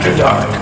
[0.00, 0.59] After Dark.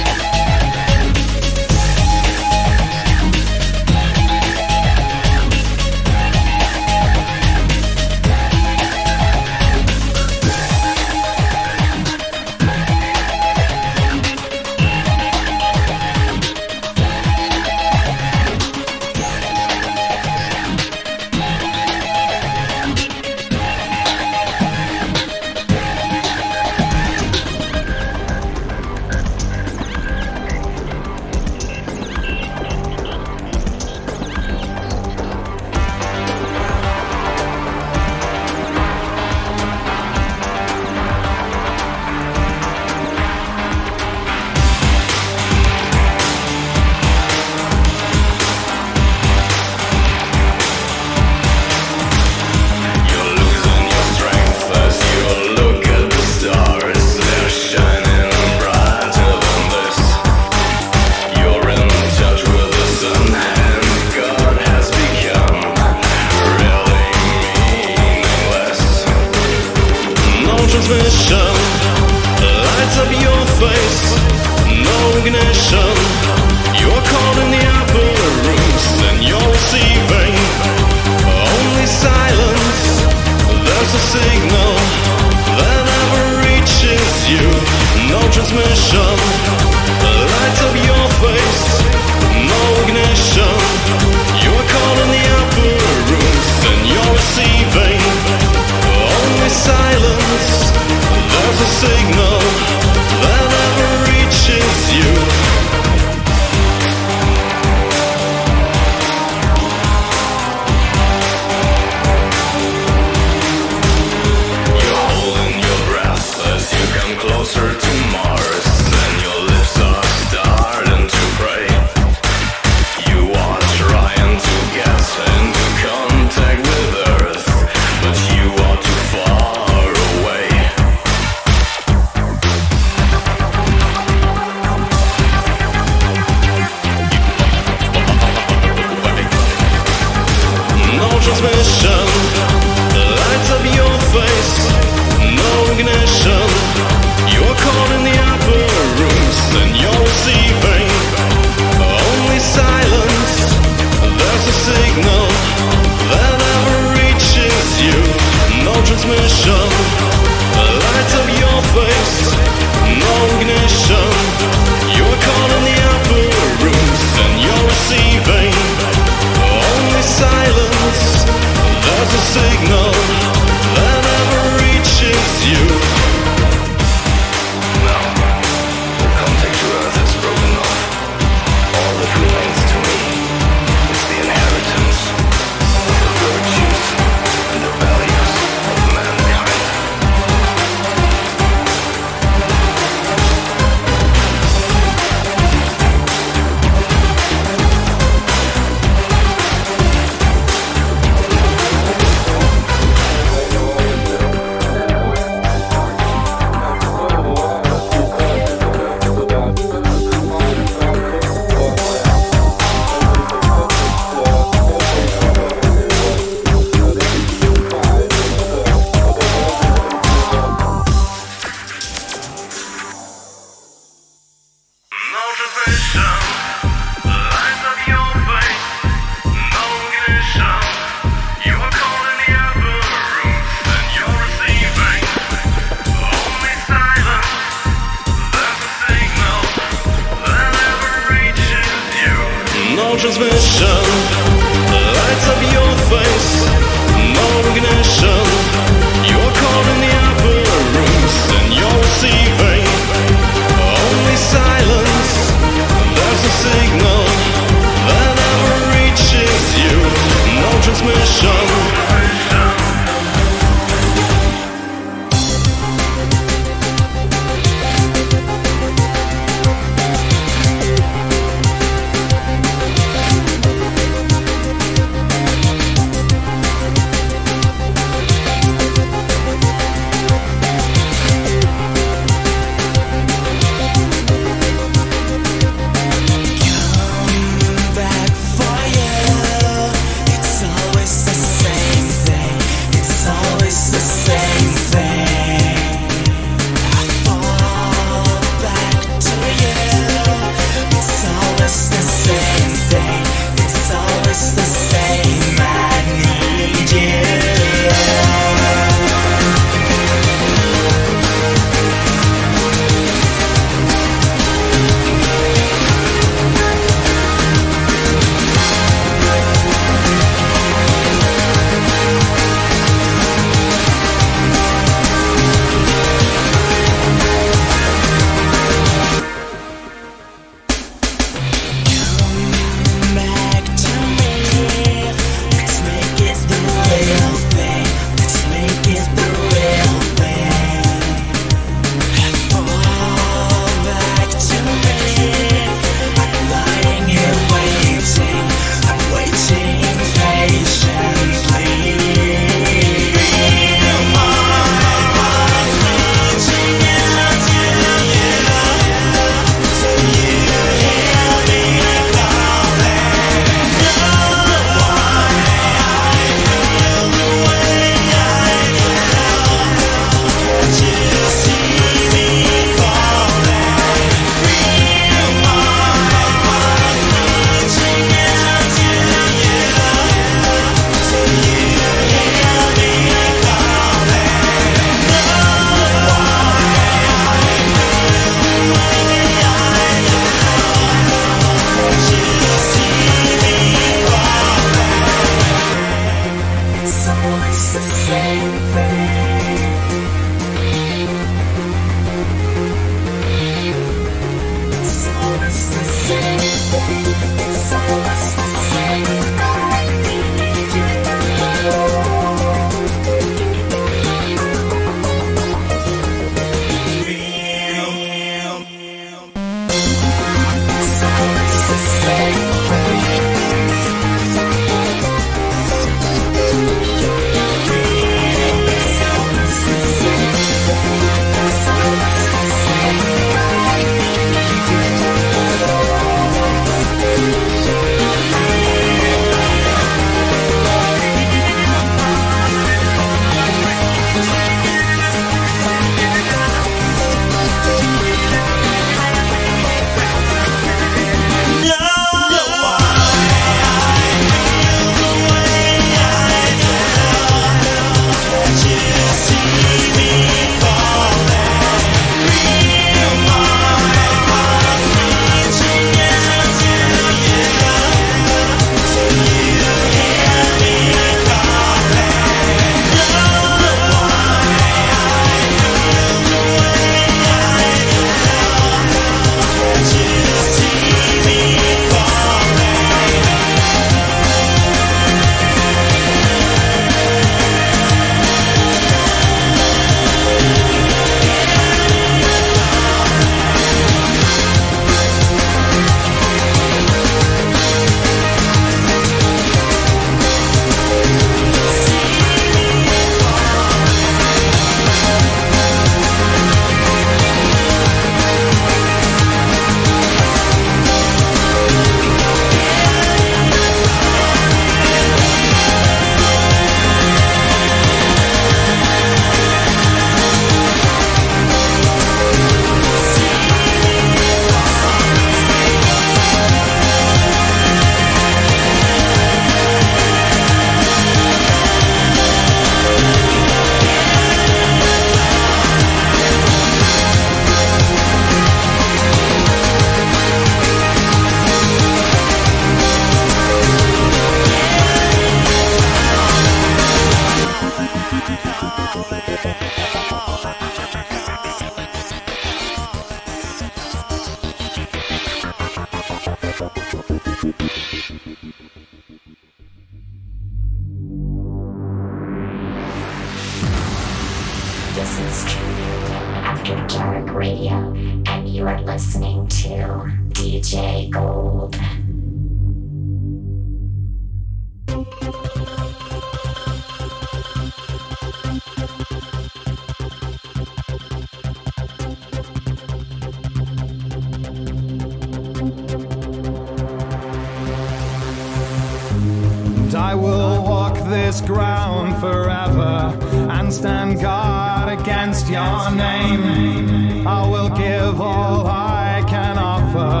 [590.64, 592.96] walk this ground forever
[593.36, 597.06] and stand guard against your name.
[597.06, 600.00] I will give all I can offer,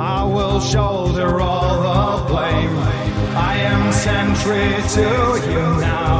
[0.00, 2.76] I will shoulder all the blame.
[3.50, 5.08] I am sentry to
[5.52, 6.18] you now,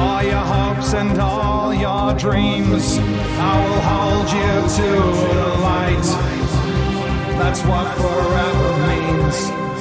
[0.00, 2.84] all your hopes and all your dreams.
[3.50, 4.90] I will hold you to
[5.40, 6.08] the light.
[7.40, 9.71] That's what forever means.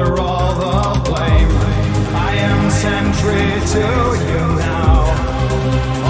[0.00, 1.50] shoulder all the blame.
[2.14, 3.86] I am sentry to
[4.30, 5.00] you now.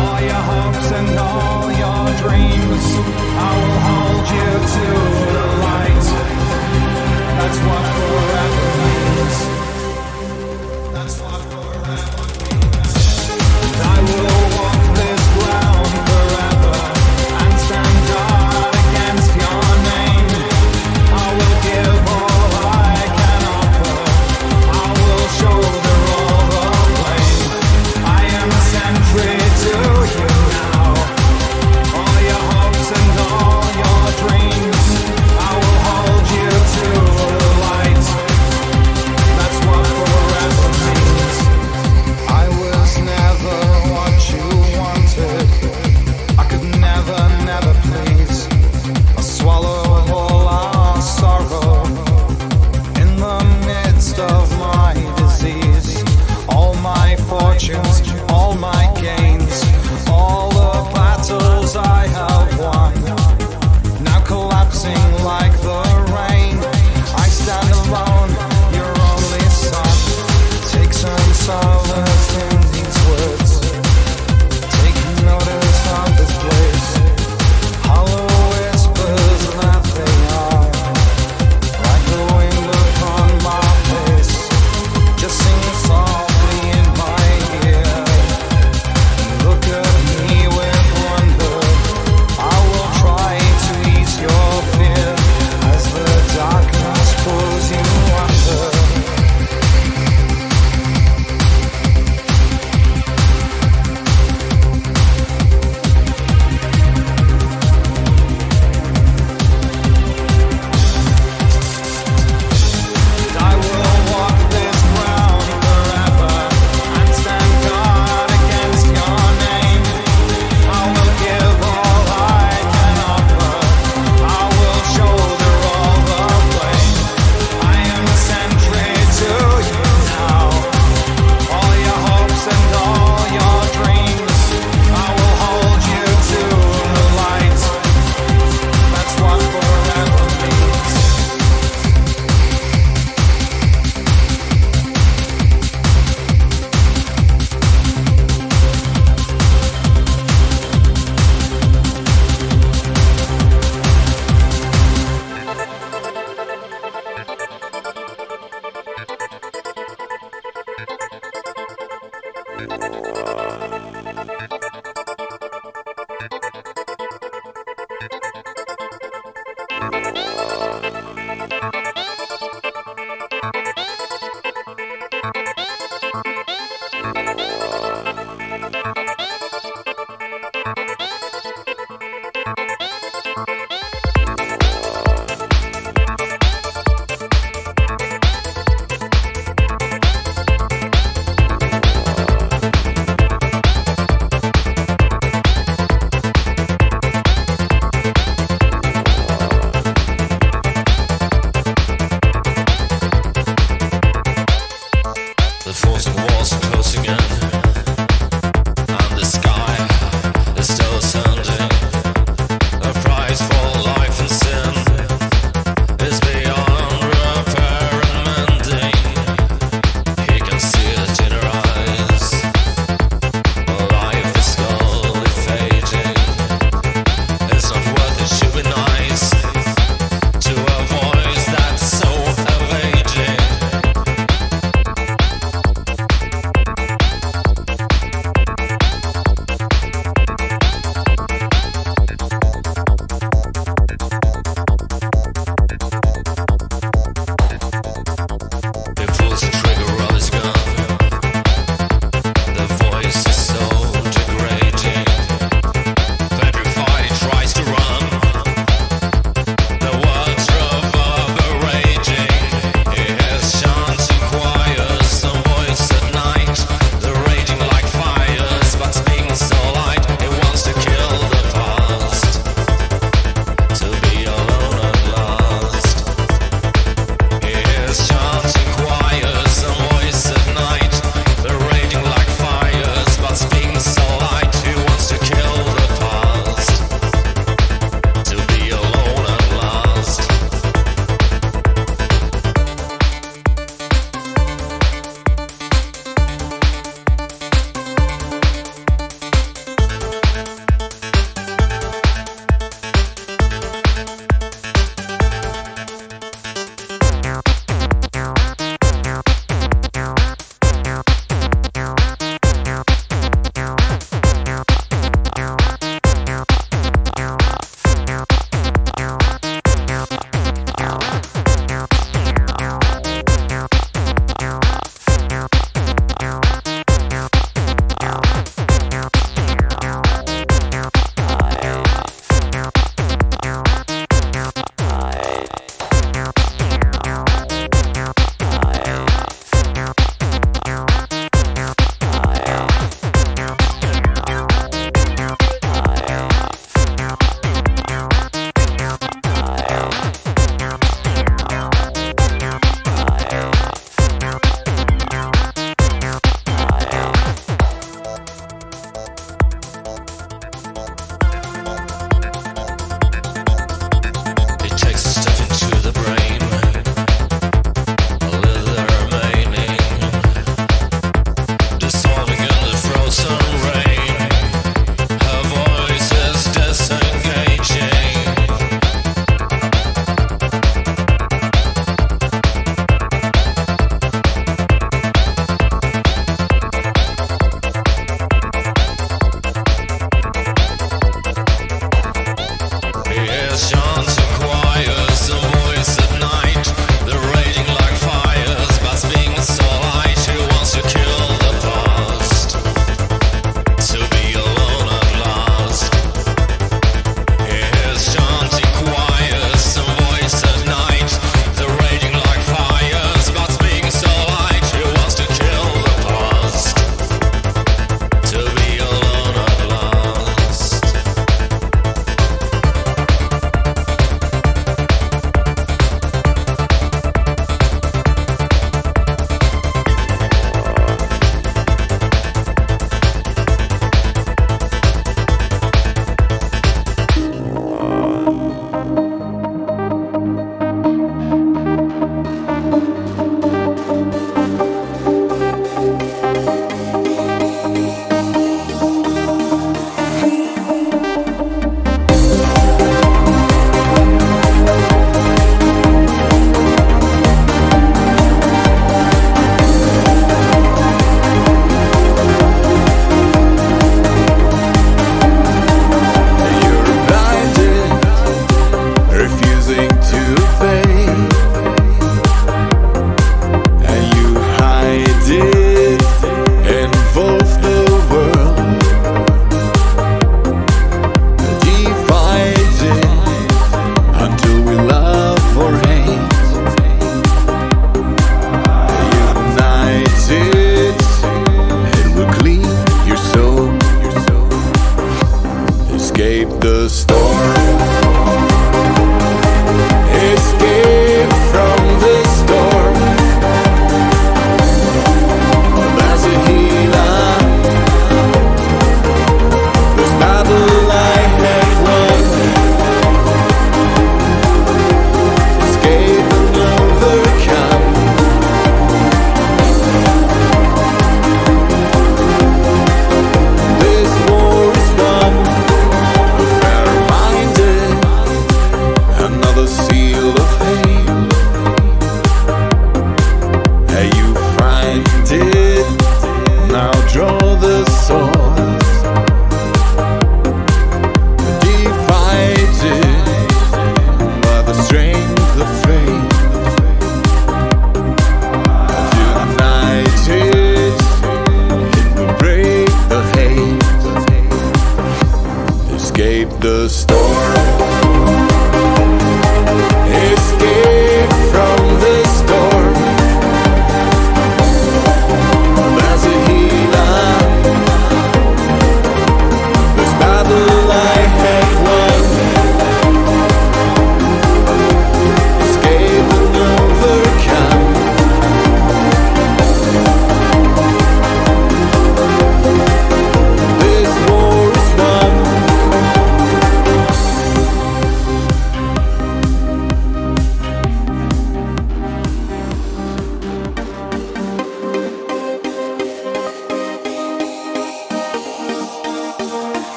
[0.00, 2.86] All your hopes and all your dreams,
[3.38, 4.86] I will hold you to
[5.34, 6.06] the light.
[7.36, 8.59] That's what forever.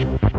[0.00, 0.29] you.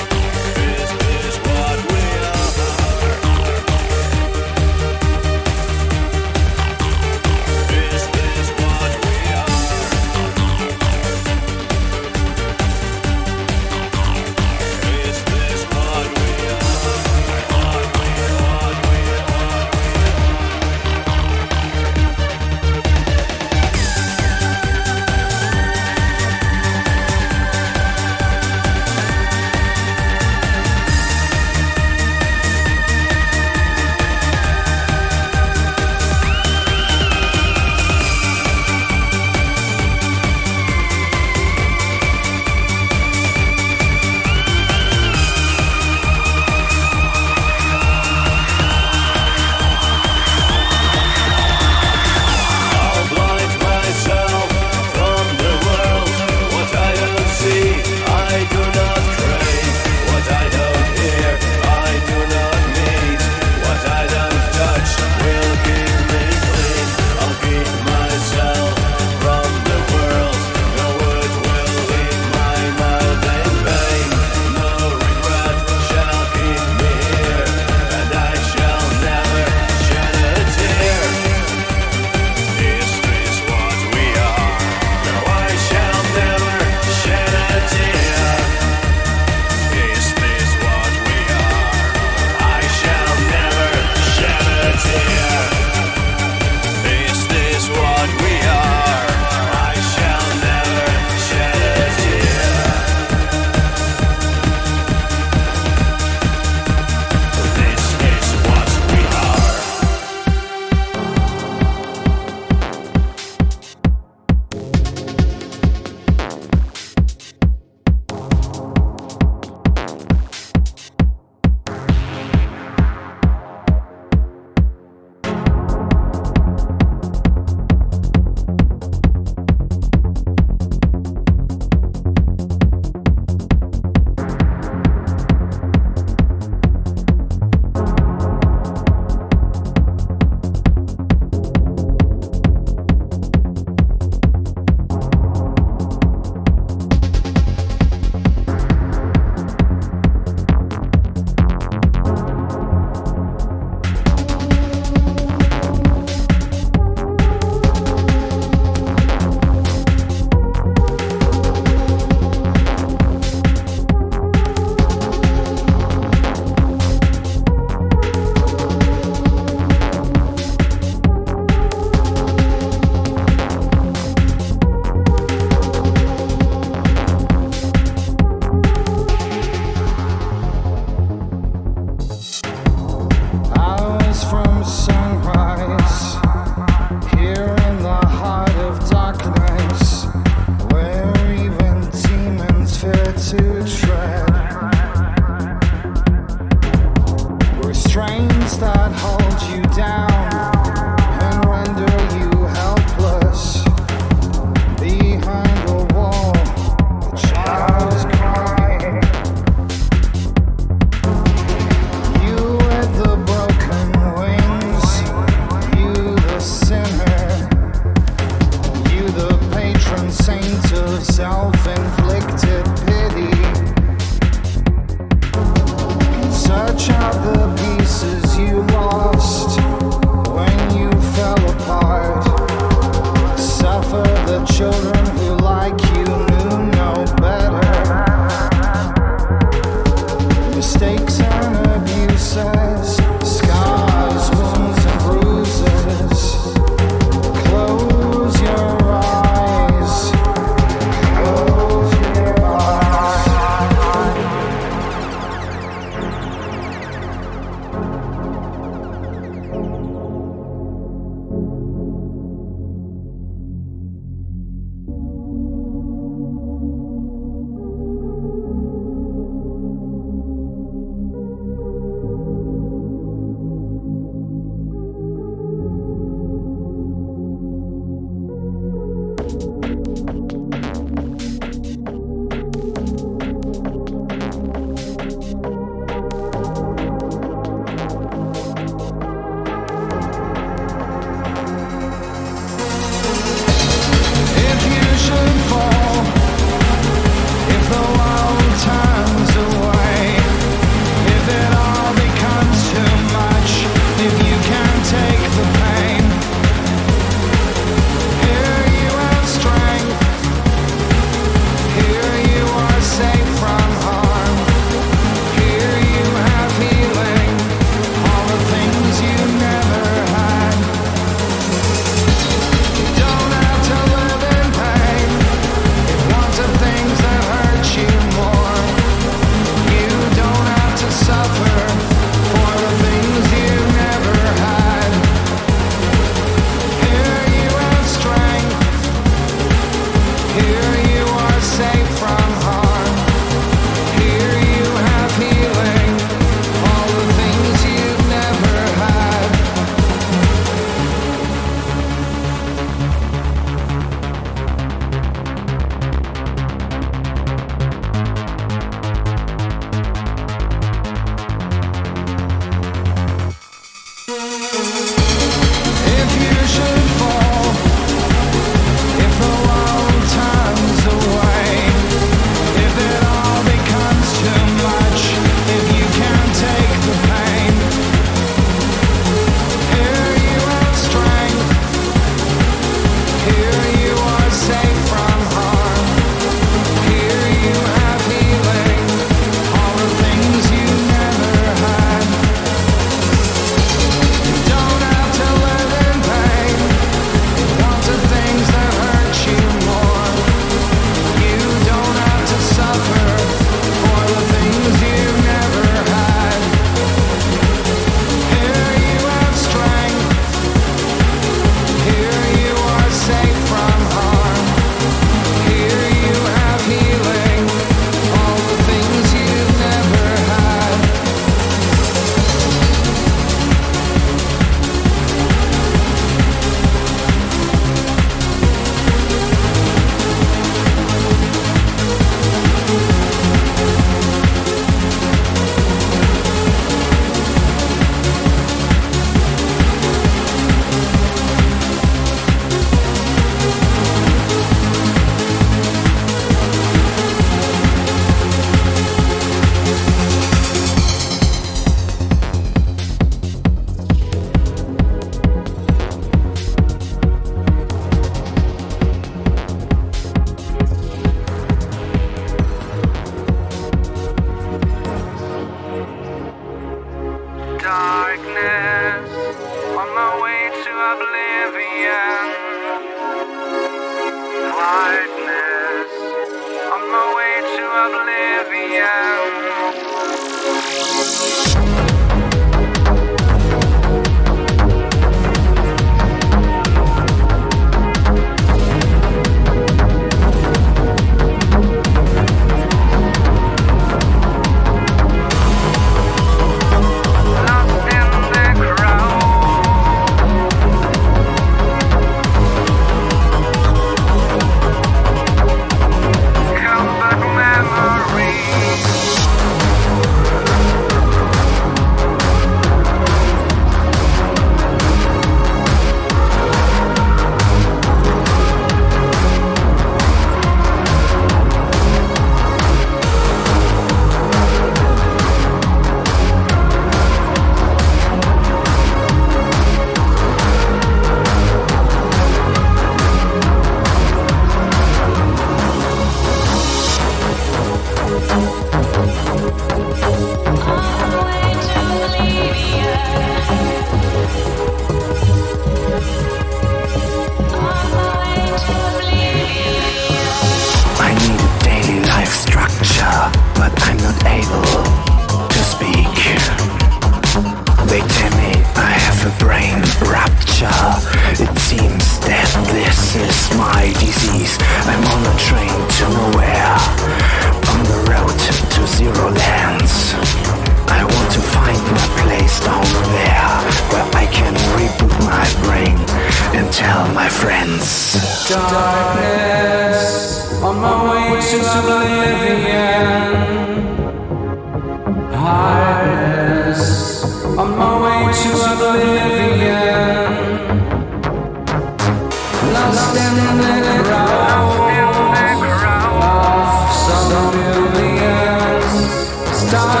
[599.71, 600.00] Stars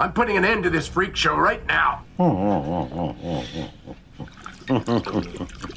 [0.00, 2.04] I'm putting an end to this freak show right now.